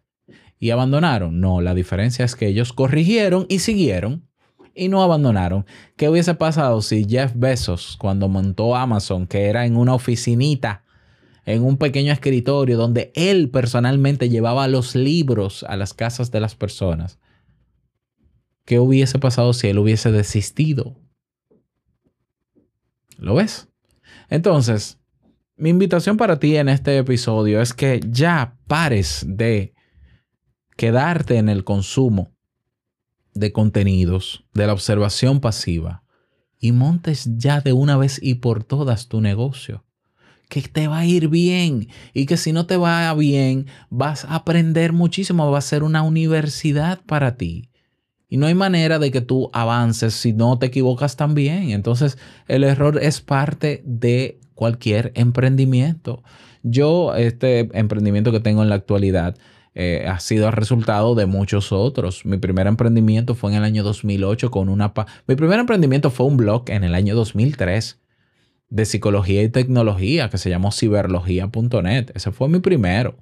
¿Y 0.59 0.69
abandonaron? 0.69 1.39
No, 1.39 1.59
la 1.59 1.73
diferencia 1.73 2.23
es 2.23 2.35
que 2.35 2.47
ellos 2.47 2.71
corrigieron 2.71 3.47
y 3.49 3.59
siguieron 3.59 4.27
y 4.75 4.89
no 4.89 5.01
abandonaron. 5.01 5.65
¿Qué 5.95 6.07
hubiese 6.07 6.35
pasado 6.35 6.83
si 6.83 7.05
Jeff 7.09 7.31
Bezos, 7.35 7.97
cuando 7.97 8.29
montó 8.29 8.75
Amazon, 8.75 9.25
que 9.25 9.45
era 9.45 9.65
en 9.65 9.75
una 9.75 9.95
oficinita, 9.95 10.83
en 11.45 11.63
un 11.63 11.77
pequeño 11.77 12.13
escritorio 12.13 12.77
donde 12.77 13.11
él 13.15 13.49
personalmente 13.49 14.29
llevaba 14.29 14.67
los 14.67 14.93
libros 14.95 15.65
a 15.67 15.77
las 15.77 15.95
casas 15.95 16.29
de 16.29 16.39
las 16.39 16.53
personas, 16.53 17.19
¿qué 18.71 18.79
hubiese 18.79 19.19
pasado 19.19 19.51
si 19.51 19.67
él 19.67 19.79
hubiese 19.79 20.13
desistido? 20.13 20.95
¿Lo 23.17 23.35
ves? 23.35 23.67
Entonces, 24.29 24.97
mi 25.57 25.71
invitación 25.71 26.15
para 26.15 26.39
ti 26.39 26.55
en 26.55 26.69
este 26.69 26.97
episodio 26.97 27.61
es 27.61 27.73
que 27.73 27.99
ya 28.07 28.57
pares 28.67 29.25
de 29.27 29.73
quedarte 30.77 31.35
en 31.35 31.49
el 31.49 31.65
consumo 31.65 32.31
de 33.33 33.51
contenidos, 33.51 34.45
de 34.53 34.67
la 34.67 34.71
observación 34.71 35.41
pasiva, 35.41 36.05
y 36.57 36.71
montes 36.71 37.29
ya 37.35 37.59
de 37.59 37.73
una 37.73 37.97
vez 37.97 38.21
y 38.23 38.35
por 38.35 38.63
todas 38.63 39.09
tu 39.09 39.19
negocio. 39.19 39.83
Que 40.47 40.61
te 40.61 40.87
va 40.87 40.99
a 40.99 41.05
ir 41.05 41.27
bien 41.27 41.89
y 42.13 42.25
que 42.25 42.37
si 42.37 42.53
no 42.53 42.65
te 42.67 42.77
va 42.77 43.13
bien, 43.15 43.67
vas 43.89 44.23
a 44.23 44.35
aprender 44.35 44.93
muchísimo, 44.93 45.51
va 45.51 45.57
a 45.57 45.61
ser 45.61 45.83
una 45.83 46.03
universidad 46.03 47.01
para 47.05 47.35
ti. 47.35 47.70
Y 48.31 48.37
no 48.37 48.45
hay 48.45 48.55
manera 48.55 48.97
de 48.97 49.11
que 49.11 49.19
tú 49.19 49.49
avances 49.51 50.13
si 50.13 50.31
no 50.31 50.57
te 50.57 50.67
equivocas 50.67 51.17
también. 51.17 51.71
Entonces, 51.71 52.17
el 52.47 52.63
error 52.63 52.97
es 53.03 53.19
parte 53.19 53.83
de 53.85 54.39
cualquier 54.55 55.11
emprendimiento. 55.15 56.23
Yo, 56.63 57.13
este 57.13 57.69
emprendimiento 57.77 58.31
que 58.31 58.39
tengo 58.39 58.63
en 58.63 58.69
la 58.69 58.75
actualidad, 58.75 59.35
eh, 59.75 60.05
ha 60.07 60.17
sido 60.21 60.47
el 60.47 60.53
resultado 60.53 61.13
de 61.13 61.25
muchos 61.25 61.73
otros. 61.73 62.25
Mi 62.25 62.37
primer 62.37 62.67
emprendimiento 62.67 63.35
fue 63.35 63.51
en 63.51 63.57
el 63.57 63.65
año 63.65 63.83
2008 63.83 64.49
con 64.49 64.69
una... 64.69 64.93
Mi 65.27 65.35
primer 65.35 65.59
emprendimiento 65.59 66.09
fue 66.09 66.25
un 66.25 66.37
blog 66.37 66.69
en 66.69 66.85
el 66.85 66.95
año 66.95 67.15
2003 67.15 67.99
de 68.69 68.85
psicología 68.85 69.43
y 69.43 69.49
tecnología 69.49 70.29
que 70.29 70.37
se 70.37 70.49
llamó 70.49 70.71
ciberlogía.net. 70.71 72.11
Ese 72.15 72.31
fue 72.31 72.47
mi 72.47 72.59
primero. 72.59 73.17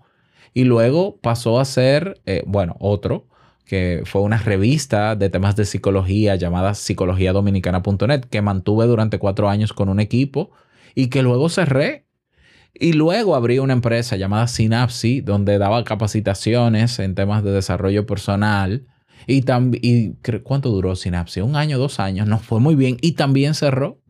Y 0.54 0.66
luego 0.66 1.18
pasó 1.18 1.60
a 1.60 1.66
ser, 1.66 2.22
eh, 2.28 2.44
bueno, 2.46 2.76
otro, 2.80 3.29
que 3.70 4.02
fue 4.06 4.22
una 4.24 4.38
revista 4.38 5.16
de 5.16 5.30
temas 5.30 5.56
de 5.56 5.66
psicología 5.66 6.36
llamada 6.36 6.74
psicologiadominicana.net, 6.74 8.22
que 8.22 8.42
mantuve 8.42 8.88
durante 8.88 9.20
cuatro 9.20 9.48
años 9.48 9.74
con 9.74 9.90
un 9.90 10.00
equipo 10.00 10.50
y 10.96 11.08
que 11.08 11.22
luego 11.22 11.50
cerré 11.50 12.08
y 12.74 12.94
luego 12.94 13.36
abrí 13.36 13.60
una 13.60 13.74
empresa 13.74 14.16
llamada 14.16 14.48
Synapsi, 14.48 15.22
donde 15.22 15.58
daba 15.58 15.84
capacitaciones 15.84 16.98
en 17.00 17.14
temas 17.14 17.44
de 17.44 17.52
desarrollo 17.52 18.06
personal. 18.06 18.88
Y, 19.28 19.44
y 19.82 20.14
¿cuánto 20.44 20.70
duró 20.70 20.96
Synapsi? 20.96 21.42
Un 21.42 21.56
año, 21.56 21.78
dos 21.78 22.00
años. 22.00 22.28
Nos 22.28 22.42
fue 22.42 22.60
muy 22.60 22.76
bien. 22.76 22.98
Y 23.02 23.14
también 23.14 23.54
cerró. 23.54 24.02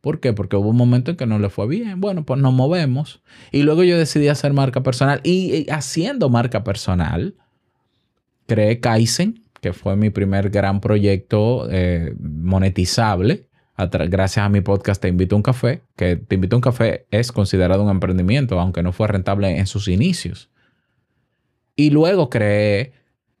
¿Por 0.00 0.20
qué? 0.20 0.32
Porque 0.32 0.56
hubo 0.56 0.68
un 0.68 0.76
momento 0.76 1.10
en 1.10 1.16
que 1.16 1.26
no 1.26 1.38
le 1.38 1.48
fue 1.48 1.66
bien. 1.66 2.00
Bueno, 2.00 2.24
pues 2.24 2.40
nos 2.40 2.52
movemos. 2.52 3.22
Y 3.50 3.62
luego 3.62 3.82
yo 3.82 3.98
decidí 3.98 4.28
hacer 4.28 4.52
marca 4.52 4.82
personal. 4.82 5.20
Y, 5.24 5.66
haciendo 5.70 6.28
marca 6.28 6.64
personal, 6.64 7.34
creé 8.46 8.80
Kaizen, 8.80 9.42
que 9.60 9.72
fue 9.72 9.96
mi 9.96 10.10
primer 10.10 10.50
gran 10.50 10.80
proyecto 10.80 11.68
eh, 11.70 12.14
monetizable 12.18 13.46
gracias 14.08 14.44
a 14.44 14.48
mi 14.48 14.60
podcast 14.60 15.00
Te 15.00 15.08
invito 15.08 15.36
a 15.36 15.38
un 15.38 15.42
café, 15.42 15.82
que 15.96 16.16
Te 16.16 16.34
invito 16.34 16.56
a 16.56 16.58
un 16.58 16.62
café 16.62 17.06
es 17.10 17.32
considerado 17.32 17.82
un 17.82 17.90
emprendimiento, 17.90 18.58
aunque 18.60 18.82
no 18.82 18.92
fue 18.92 19.08
rentable 19.08 19.58
en 19.58 19.66
sus 19.66 19.88
inicios. 19.88 20.50
Y 21.74 21.90
luego 21.90 22.30
creé 22.30 22.92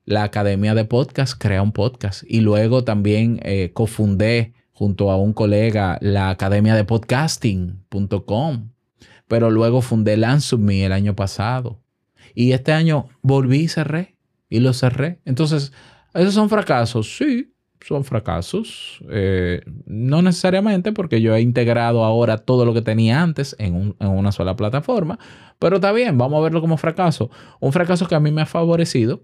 la 0.04 0.24
Academia 0.24 0.74
de 0.74 0.84
Podcast, 0.84 1.40
Crea 1.40 1.62
un 1.62 1.72
Podcast. 1.72 2.22
Y 2.28 2.40
luego 2.40 2.84
también 2.84 3.40
eh, 3.42 3.70
cofundé 3.72 4.52
junto 4.72 5.10
a 5.10 5.16
un 5.16 5.32
colega 5.32 5.96
la 6.02 6.28
Academia 6.28 6.74
de 6.74 6.84
Podcasting.com. 6.84 8.70
Pero 9.26 9.50
luego 9.50 9.80
fundé 9.80 10.18
Me 10.58 10.84
el 10.84 10.92
año 10.92 11.16
pasado. 11.16 11.80
Y 12.34 12.52
este 12.52 12.72
año 12.72 13.08
volví 13.22 13.62
y 13.62 13.68
cerré. 13.68 14.15
Y 14.48 14.60
lo 14.60 14.72
cerré. 14.72 15.20
Entonces, 15.24 15.72
¿esos 16.14 16.34
son 16.34 16.48
fracasos? 16.48 17.16
Sí, 17.16 17.52
son 17.84 18.04
fracasos. 18.04 19.00
Eh, 19.10 19.62
no 19.86 20.22
necesariamente 20.22 20.92
porque 20.92 21.20
yo 21.20 21.34
he 21.34 21.40
integrado 21.40 22.04
ahora 22.04 22.38
todo 22.38 22.64
lo 22.64 22.74
que 22.74 22.82
tenía 22.82 23.22
antes 23.22 23.56
en, 23.58 23.94
una 24.00 24.32
sola 24.32 24.56
plataforma, 24.56 25.18
pero 25.58 25.76
está 25.76 25.92
bien, 25.92 26.18
vamos 26.18 26.38
a 26.38 26.42
verlo 26.42 26.60
como 26.60 26.76
fracaso. 26.76 27.30
Un 27.60 27.72
fracaso 27.72 28.06
que 28.06 28.14
a 28.14 28.20
mí 28.20 28.30
me 28.30 28.42
ha 28.42 28.46
favorecido 28.46 29.22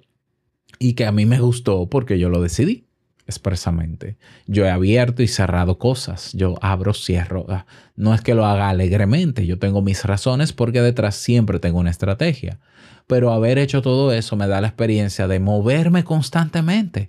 y 0.78 0.94
que 0.94 1.06
a 1.06 1.12
mí 1.12 1.26
me 1.26 1.40
gustó 1.40 1.88
porque 1.88 2.18
yo 2.18 2.28
lo 2.28 2.40
decidí 2.40 2.86
expresamente. 3.32 4.16
Yo 4.46 4.64
he 4.64 4.70
abierto 4.70 5.22
y 5.22 5.28
cerrado 5.28 5.78
cosas. 5.78 6.32
Yo 6.32 6.54
abro, 6.60 6.94
cierro. 6.94 7.46
Ah, 7.48 7.66
no 7.96 8.14
es 8.14 8.20
que 8.20 8.34
lo 8.34 8.46
haga 8.46 8.68
alegremente. 8.68 9.46
Yo 9.46 9.58
tengo 9.58 9.82
mis 9.82 10.04
razones 10.04 10.52
porque 10.52 10.80
detrás 10.80 11.16
siempre 11.16 11.58
tengo 11.58 11.78
una 11.78 11.90
estrategia. 11.90 12.60
Pero 13.06 13.32
haber 13.32 13.58
hecho 13.58 13.82
todo 13.82 14.12
eso 14.12 14.36
me 14.36 14.46
da 14.46 14.60
la 14.60 14.68
experiencia 14.68 15.26
de 15.28 15.40
moverme 15.40 16.04
constantemente 16.04 17.08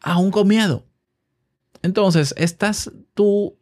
aún 0.00 0.30
con 0.30 0.48
miedo. 0.48 0.84
Entonces, 1.82 2.34
¿estás 2.36 2.90
tú 3.14 3.56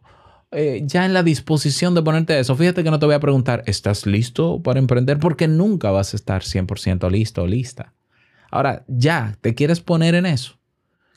eh, 0.51 0.83
ya 0.85 1.05
en 1.05 1.13
la 1.13 1.23
disposición 1.23 1.95
de 1.95 2.03
ponerte 2.03 2.39
eso? 2.39 2.57
Fíjate 2.57 2.83
que 2.83 2.91
no 2.91 2.99
te 2.99 3.07
voy 3.07 3.15
a 3.15 3.21
preguntar, 3.21 3.63
¿estás 3.67 4.07
listo 4.07 4.63
para 4.63 4.79
emprender? 4.79 5.19
Porque 5.19 5.49
nunca 5.49 5.91
vas 5.91 6.15
a 6.15 6.17
estar 6.17 6.43
100% 6.43 7.11
listo 7.11 7.43
o 7.43 7.47
lista. 7.47 7.93
Ahora, 8.51 8.85
ya, 8.87 9.37
¿te 9.41 9.55
quieres 9.55 9.81
poner 9.81 10.15
en 10.15 10.27
eso? 10.27 10.59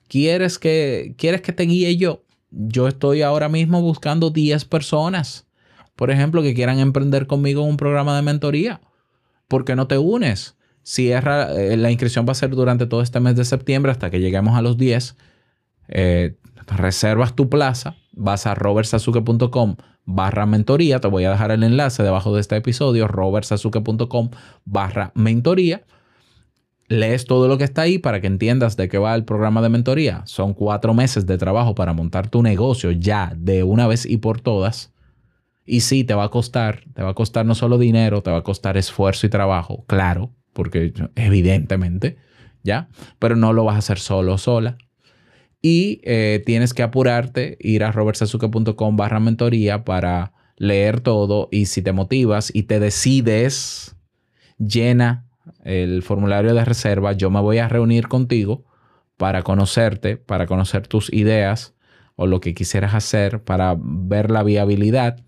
¿Quieres 0.09 0.59
que, 0.59 1.15
¿Quieres 1.17 1.41
que 1.41 1.53
te 1.53 1.63
guíe 1.63 1.95
yo? 1.95 2.23
Yo 2.51 2.87
estoy 2.87 3.21
ahora 3.21 3.47
mismo 3.47 3.81
buscando 3.81 4.31
10 4.31 4.65
personas, 4.65 5.47
por 5.95 6.11
ejemplo, 6.11 6.41
que 6.41 6.53
quieran 6.53 6.79
emprender 6.79 7.27
conmigo 7.27 7.61
un 7.61 7.77
programa 7.77 8.15
de 8.15 8.23
mentoría. 8.23 8.81
¿Por 9.47 9.65
qué 9.65 9.75
no 9.75 9.87
te 9.87 9.97
unes? 9.97 10.57
Cierra, 10.83 11.53
eh, 11.53 11.77
la 11.77 11.91
inscripción 11.91 12.25
va 12.27 12.31
a 12.31 12.35
ser 12.35 12.49
durante 12.49 12.87
todo 12.87 13.01
este 13.01 13.19
mes 13.19 13.35
de 13.35 13.45
septiembre 13.45 13.91
hasta 13.91 14.09
que 14.09 14.19
lleguemos 14.19 14.57
a 14.57 14.61
los 14.61 14.77
10. 14.77 15.15
Eh, 15.89 16.35
reservas 16.75 17.35
tu 17.35 17.49
plaza, 17.49 17.95
vas 18.11 18.47
a 18.47 18.55
robertsazuke.com 18.55 19.75
barra 20.05 20.47
mentoría, 20.47 20.99
te 20.99 21.07
voy 21.07 21.25
a 21.25 21.31
dejar 21.31 21.51
el 21.51 21.63
enlace 21.63 22.01
debajo 22.01 22.33
de 22.33 22.41
este 22.41 22.55
episodio, 22.55 23.07
robertsazuke.com 23.07 24.31
barra 24.65 25.11
mentoría. 25.13 25.83
Lees 26.89 27.25
todo 27.25 27.47
lo 27.47 27.59
que 27.59 27.63
está 27.63 27.83
ahí 27.83 27.99
para 27.99 28.19
que 28.19 28.27
entiendas 28.27 28.75
de 28.75 28.89
qué 28.89 28.97
va 28.97 29.13
el 29.13 29.23
programa 29.23 29.61
de 29.61 29.69
mentoría. 29.69 30.23
Son 30.25 30.55
cuatro 30.55 30.95
meses 30.95 31.27
de 31.27 31.37
trabajo 31.37 31.75
para 31.75 31.93
montar 31.93 32.29
tu 32.29 32.41
negocio 32.41 32.89
ya 32.89 33.31
de 33.37 33.63
una 33.63 33.87
vez 33.87 34.07
y 34.07 34.17
por 34.17 34.41
todas. 34.41 34.91
Y 35.67 35.81
sí, 35.81 36.03
te 36.03 36.15
va 36.15 36.23
a 36.23 36.29
costar, 36.29 36.83
te 36.95 37.03
va 37.03 37.11
a 37.11 37.13
costar 37.13 37.45
no 37.45 37.53
solo 37.53 37.77
dinero, 37.77 38.23
te 38.23 38.31
va 38.31 38.37
a 38.37 38.43
costar 38.43 38.75
esfuerzo 38.75 39.27
y 39.27 39.29
trabajo, 39.29 39.85
claro, 39.85 40.33
porque 40.51 40.91
evidentemente, 41.15 42.17
¿ya? 42.63 42.89
Pero 43.19 43.35
no 43.35 43.53
lo 43.53 43.65
vas 43.65 43.75
a 43.75 43.79
hacer 43.79 43.99
solo 43.99 44.39
sola. 44.39 44.79
Y 45.61 46.01
eh, 46.03 46.41
tienes 46.43 46.73
que 46.73 46.81
apurarte, 46.81 47.55
ir 47.59 47.83
a 47.83 47.91
robertsazuke.com 47.91 48.97
barra 48.97 49.19
mentoría 49.19 49.85
para 49.85 50.33
leer 50.57 51.01
todo 51.01 51.49
y 51.51 51.67
si 51.67 51.83
te 51.83 51.91
motivas 51.91 52.49
y 52.51 52.63
te 52.63 52.79
decides, 52.79 53.95
llena 54.57 55.28
el 55.63 56.03
formulario 56.03 56.53
de 56.53 56.65
reserva, 56.65 57.13
yo 57.13 57.29
me 57.29 57.41
voy 57.41 57.57
a 57.57 57.67
reunir 57.67 58.07
contigo 58.07 58.65
para 59.17 59.43
conocerte, 59.43 60.17
para 60.17 60.47
conocer 60.47 60.87
tus 60.87 61.11
ideas 61.11 61.75
o 62.15 62.27
lo 62.27 62.41
que 62.41 62.53
quisieras 62.53 62.93
hacer, 62.93 63.43
para 63.43 63.75
ver 63.77 64.31
la 64.31 64.43
viabilidad 64.43 65.23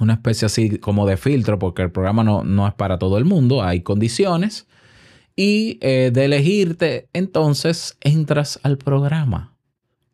una 0.00 0.14
especie 0.14 0.46
así 0.46 0.78
como 0.78 1.06
de 1.06 1.16
filtro, 1.16 1.58
porque 1.58 1.82
el 1.82 1.92
programa 1.92 2.24
no, 2.24 2.44
no 2.44 2.66
es 2.66 2.74
para 2.74 2.98
todo 2.98 3.18
el 3.18 3.24
mundo, 3.24 3.62
hay 3.62 3.82
condiciones. 3.82 4.66
Y 5.36 5.78
eh, 5.80 6.10
de 6.12 6.26
elegirte, 6.26 7.08
entonces 7.12 7.96
entras 8.00 8.60
al 8.62 8.78
programa. 8.78 9.56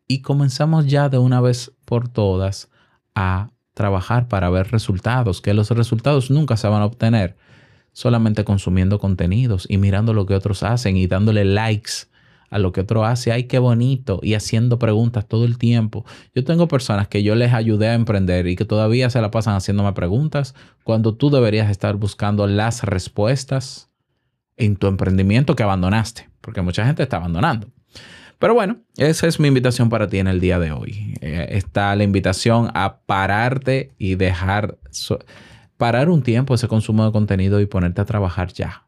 Y 0.06 0.22
comenzamos 0.22 0.87
ya 0.87 1.08
de 1.08 1.18
una 1.18 1.40
vez 1.40 1.72
por 1.84 2.08
todas 2.08 2.70
a 3.14 3.50
trabajar 3.75 4.28
para 4.28 4.50
ver 4.50 4.70
resultados, 4.70 5.40
que 5.40 5.54
los 5.54 5.70
resultados 5.70 6.30
nunca 6.30 6.56
se 6.56 6.68
van 6.68 6.82
a 6.82 6.87
obtener 6.87 7.37
solamente 7.92 8.44
consumiendo 8.44 8.99
contenidos 8.99 9.66
y 9.68 9.78
mirando 9.78 10.12
lo 10.12 10.26
que 10.26 10.35
otros 10.35 10.62
hacen 10.62 10.97
y 10.97 11.06
dándole 11.06 11.44
likes 11.44 12.11
a 12.50 12.59
lo 12.59 12.73
que 12.73 12.80
otro 12.80 13.04
hace. 13.04 13.32
Ay, 13.32 13.44
qué 13.44 13.59
bonito. 13.59 14.20
Y 14.23 14.35
haciendo 14.35 14.78
preguntas 14.78 15.26
todo 15.26 15.44
el 15.44 15.56
tiempo. 15.56 16.04
Yo 16.35 16.44
tengo 16.44 16.68
personas 16.68 17.09
que 17.09 17.23
yo 17.23 17.35
les 17.35 17.52
ayudé 17.52 17.88
a 17.88 17.94
emprender 17.94 18.47
y 18.49 18.56
que 18.56 18.64
todavía 18.64 19.09
se 19.09 19.20
la 19.20 19.30
pasan 19.30 19.54
haciéndome 19.54 19.92
preguntas 19.92 20.54
cuando 20.85 21.14
tú 21.14 21.30
deberías 21.30 21.70
estar 21.70 21.97
buscando 21.97 22.47
las 22.47 22.82
respuestas 22.82 23.88
en 24.56 24.76
tu 24.76 24.88
emprendimiento 24.88 25.54
que 25.56 25.62
abandonaste. 25.62 26.28
Porque 26.40 26.62
mucha 26.62 26.85
gente 26.85 27.02
está 27.02 27.16
abandonando. 27.16 27.68
Pero 28.38 28.54
bueno, 28.54 28.78
esa 28.97 29.26
es 29.26 29.38
mi 29.38 29.49
invitación 29.49 29.90
para 29.90 30.09
ti 30.09 30.18
en 30.18 30.26
el 30.26 30.40
día 30.40 30.59
de 30.59 30.73
hoy. 30.73 31.14
Eh, 31.20 31.49
está 31.50 31.94
la 31.94 32.04
invitación 32.04 32.70
a 32.73 33.00
pararte 33.00 33.92
y 33.99 34.14
dejar, 34.14 34.78
parar 35.80 36.10
un 36.10 36.22
tiempo 36.22 36.54
ese 36.54 36.68
consumo 36.68 37.06
de 37.06 37.10
contenido 37.10 37.58
y 37.58 37.64
ponerte 37.64 38.02
a 38.02 38.04
trabajar 38.04 38.52
ya. 38.52 38.87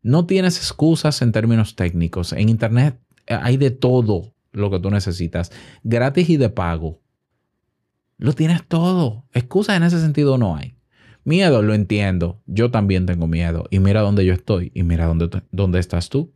No 0.00 0.26
tienes 0.26 0.56
excusas 0.58 1.22
en 1.22 1.32
términos 1.32 1.74
técnicos. 1.74 2.32
En 2.32 2.48
Internet 2.48 3.00
eh, 3.26 3.36
hay 3.42 3.56
de 3.56 3.72
todo 3.72 4.32
lo 4.52 4.70
que 4.70 4.78
tú 4.78 4.90
necesitas, 4.90 5.50
gratis 5.82 6.30
y 6.30 6.36
de 6.36 6.50
pago. 6.50 7.00
Lo 8.16 8.32
tienes 8.32 8.64
todo. 8.68 9.24
Excusas 9.32 9.76
en 9.76 9.82
ese 9.82 10.00
sentido 10.00 10.38
no 10.38 10.54
hay. 10.54 10.76
Miedo, 11.24 11.62
lo 11.62 11.74
entiendo. 11.74 12.40
Yo 12.46 12.70
también 12.70 13.04
tengo 13.04 13.26
miedo. 13.26 13.64
Y 13.68 13.80
mira 13.80 14.00
dónde 14.00 14.24
yo 14.24 14.32
estoy 14.32 14.70
y 14.76 14.84
mira 14.84 15.06
dónde, 15.06 15.28
dónde 15.50 15.80
estás 15.80 16.10
tú. 16.10 16.32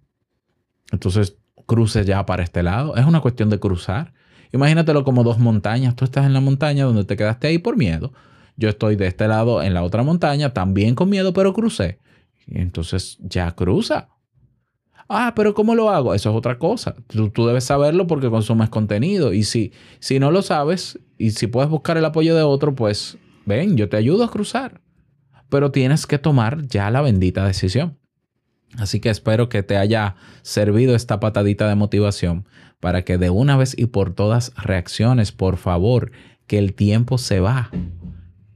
Entonces, 0.91 1.39
cruces 1.67 2.05
ya 2.05 2.27
para 2.27 2.43
este 2.43 2.65
lado. 2.65 2.97
Es 2.97 3.07
una 3.07 3.21
cuestión 3.21 3.49
de 3.49 3.61
cruzar. 3.61 4.13
Imagínatelo 4.51 5.05
como 5.05 5.23
dos 5.23 5.39
montañas. 5.39 5.95
Tú 5.95 6.05
estás 6.05 6.27
en 6.27 6.33
la 6.33 6.41
montaña 6.41 6.85
donde 6.85 7.05
te 7.05 7.17
quedaste 7.17 7.47
ahí 7.47 7.59
por 7.59 7.77
miedo. 7.77 8.13
Yo 8.63 8.69
estoy 8.69 8.95
de 8.95 9.09
este 9.09 9.27
lado 9.27 9.61
en 9.61 9.75
la 9.75 9.83
otra 9.83 10.05
montaña, 10.05 10.55
también 10.55 10.95
con 10.95 11.11
miedo, 11.11 11.33
pero 11.33 11.53
crucé. 11.53 11.99
entonces 12.47 13.19
ya 13.19 13.51
cruza. 13.57 14.09
Ah, 15.09 15.33
pero 15.35 15.53
¿cómo 15.53 15.75
lo 15.75 15.91
hago? 15.91 16.15
Eso 16.15 16.31
es 16.31 16.37
otra 16.37 16.61
cosa. 16.61 16.95
Tú, 17.09 17.45
debes 17.45 17.65
saberlo 17.65 18.07
porque 18.07 18.31
consumes 18.31 18.69
contenido. 18.69 19.33
Y 19.33 19.43
si, 19.43 19.73
si 19.99 20.21
no 20.21 20.31
lo 20.31 20.43
sabes 20.43 21.01
y 21.19 21.33
si 21.33 21.49
puedes 21.49 21.69
buscar 21.71 21.97
el 21.97 22.05
apoyo 22.05 22.37
de 22.37 22.45
otro, 22.45 22.77
pues 22.77 23.19
ven, 23.47 23.77
yo 23.77 23.89
te 23.89 23.97
ayudo 23.97 24.23
a 24.23 24.31
cruzar. 24.31 24.81
Pero 25.49 25.73
tienes 25.73 26.07
que 26.07 26.19
tomar 26.19 26.65
ya 26.69 26.89
la 26.93 27.03
bendita 27.03 27.45
decisión. 27.45 27.99
Así 28.79 29.01
que 29.01 29.11
espero 29.11 29.49
que 29.49 29.65
te 29.65 29.77
haya 29.77 30.15
servido 30.43 30.95
esta 30.95 31.19
patadita 31.19 31.69
de 31.69 31.75
motivación 31.75 32.47
para 32.79 33.03
que 33.03 33.19
de 33.19 33.29
una 33.29 33.57
vez 33.57 33.77
y 33.77 33.87
por 33.87 34.15
todas 34.15 34.53
reacciones, 34.55 35.33
por 35.33 35.57
favor, 35.57 36.13
que 36.47 36.59
el 36.59 36.75
tiempo 36.75 37.19
se 37.19 37.41
va, 37.41 37.73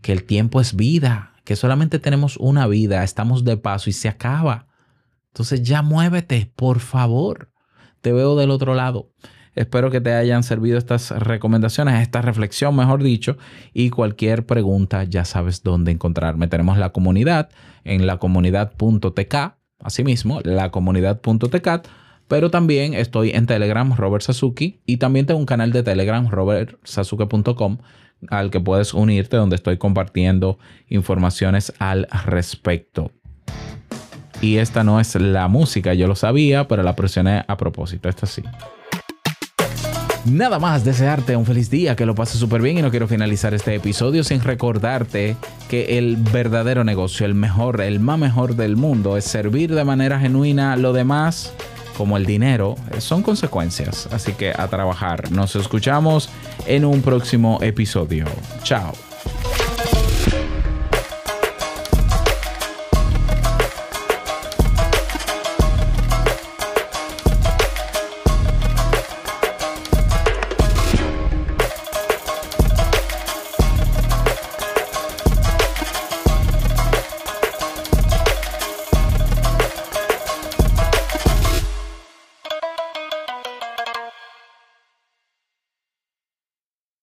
que 0.07 0.13
el 0.13 0.23
tiempo 0.23 0.61
es 0.61 0.77
vida, 0.77 1.33
que 1.43 1.57
solamente 1.57 1.99
tenemos 1.99 2.37
una 2.37 2.69
vida, 2.69 3.03
estamos 3.03 3.43
de 3.43 3.57
paso 3.57 3.91
y 3.91 3.93
se 3.93 4.09
acaba. 4.09 4.69
Entonces 5.33 5.65
ya 5.65 5.83
muévete, 5.83 6.53
por 6.55 6.79
favor. 6.79 7.51
Te 8.03 8.13
veo 8.13 8.37
del 8.37 8.53
otro 8.53 8.77
lado. 8.77 9.11
Espero 9.57 9.91
que 9.91 10.01
te 10.01 10.13
hayan 10.13 10.45
servido 10.45 10.79
estas 10.79 11.11
recomendaciones, 11.11 12.01
esta 12.01 12.23
reflexión, 12.23 12.77
mejor 12.77 13.03
dicho, 13.03 13.37
y 13.75 13.91
cualquier 13.91 14.47
pregunta 14.47 15.03
ya 15.03 15.25
sabes 15.25 15.65
dónde 15.65 15.91
encontrarme. 15.91 16.47
Tenemos 16.47 16.79
la 16.79 16.91
comunidad 16.91 17.49
en 17.83 18.07
la 18.07 18.19
comunidad.tk 18.19 19.35
Asimismo, 19.81 20.41
la 20.45 20.71
comunidad.tcat, 20.71 21.89
pero 22.29 22.49
también 22.49 22.95
estoy 22.95 23.31
en 23.31 23.47
Telegram, 23.47 23.93
Robert 23.97 24.23
Sasuki, 24.23 24.83
y 24.87 24.99
también 24.99 25.27
tengo 25.27 25.41
un 25.41 25.47
canal 25.47 25.73
de 25.73 25.83
Telegram, 25.83 26.29
robertsasuke.com, 26.31 27.79
al 28.29 28.51
que 28.51 28.61
puedes 28.61 28.95
unirte, 28.95 29.37
donde 29.37 29.57
estoy 29.57 29.79
compartiendo 29.79 30.59
informaciones 30.89 31.73
al 31.79 32.09
respecto. 32.25 33.13
Y 34.41 34.59
esta 34.59 34.85
no 34.85 35.01
es 35.01 35.15
la 35.15 35.49
música, 35.49 35.95
yo 35.95 36.07
lo 36.07 36.15
sabía, 36.15 36.69
pero 36.69 36.83
la 36.83 36.95
presioné 36.95 37.45
a 37.47 37.57
propósito. 37.57 38.09
Esta 38.09 38.27
sí. 38.27 38.43
Nada 40.27 40.59
más 40.59 40.85
desearte 40.85 41.37
un 41.37 41.47
feliz 41.47 41.71
día, 41.71 41.95
que 41.95 42.05
lo 42.05 42.17
pases 42.17 42.41
súper 42.41 42.61
bien 42.61 42.77
y 42.77 42.83
no 42.83 42.91
quiero 42.91 43.07
finalizar 43.07 43.55
este 43.55 43.77
episodio 43.77 44.25
sin 44.25 44.41
recordarte 44.41 45.37
que 45.69 45.99
el 45.99 46.17
verdadero 46.17 46.83
negocio, 46.83 47.27
el 47.27 47.35
mejor, 47.35 47.81
el 47.81 48.01
más 48.01 48.19
mejor 48.19 48.57
del 48.57 48.77
mundo 48.77 49.17
es 49.17 49.25
servir 49.25 49.73
de 49.73 49.85
manera 49.85 50.19
genuina. 50.19 50.75
Lo 50.77 50.93
demás, 50.93 51.55
como 51.97 52.17
el 52.17 52.27
dinero, 52.27 52.77
son 52.99 53.23
consecuencias. 53.23 54.09
Así 54.13 54.33
que 54.33 54.53
a 54.57 54.69
trabajar. 54.69 55.31
Nos 55.31 55.57
escuchamos 55.57 56.29
en 56.67 56.85
un 56.85 57.03
próximo 57.03 57.59
episodio. 57.63 58.27
Chao. 58.63 59.06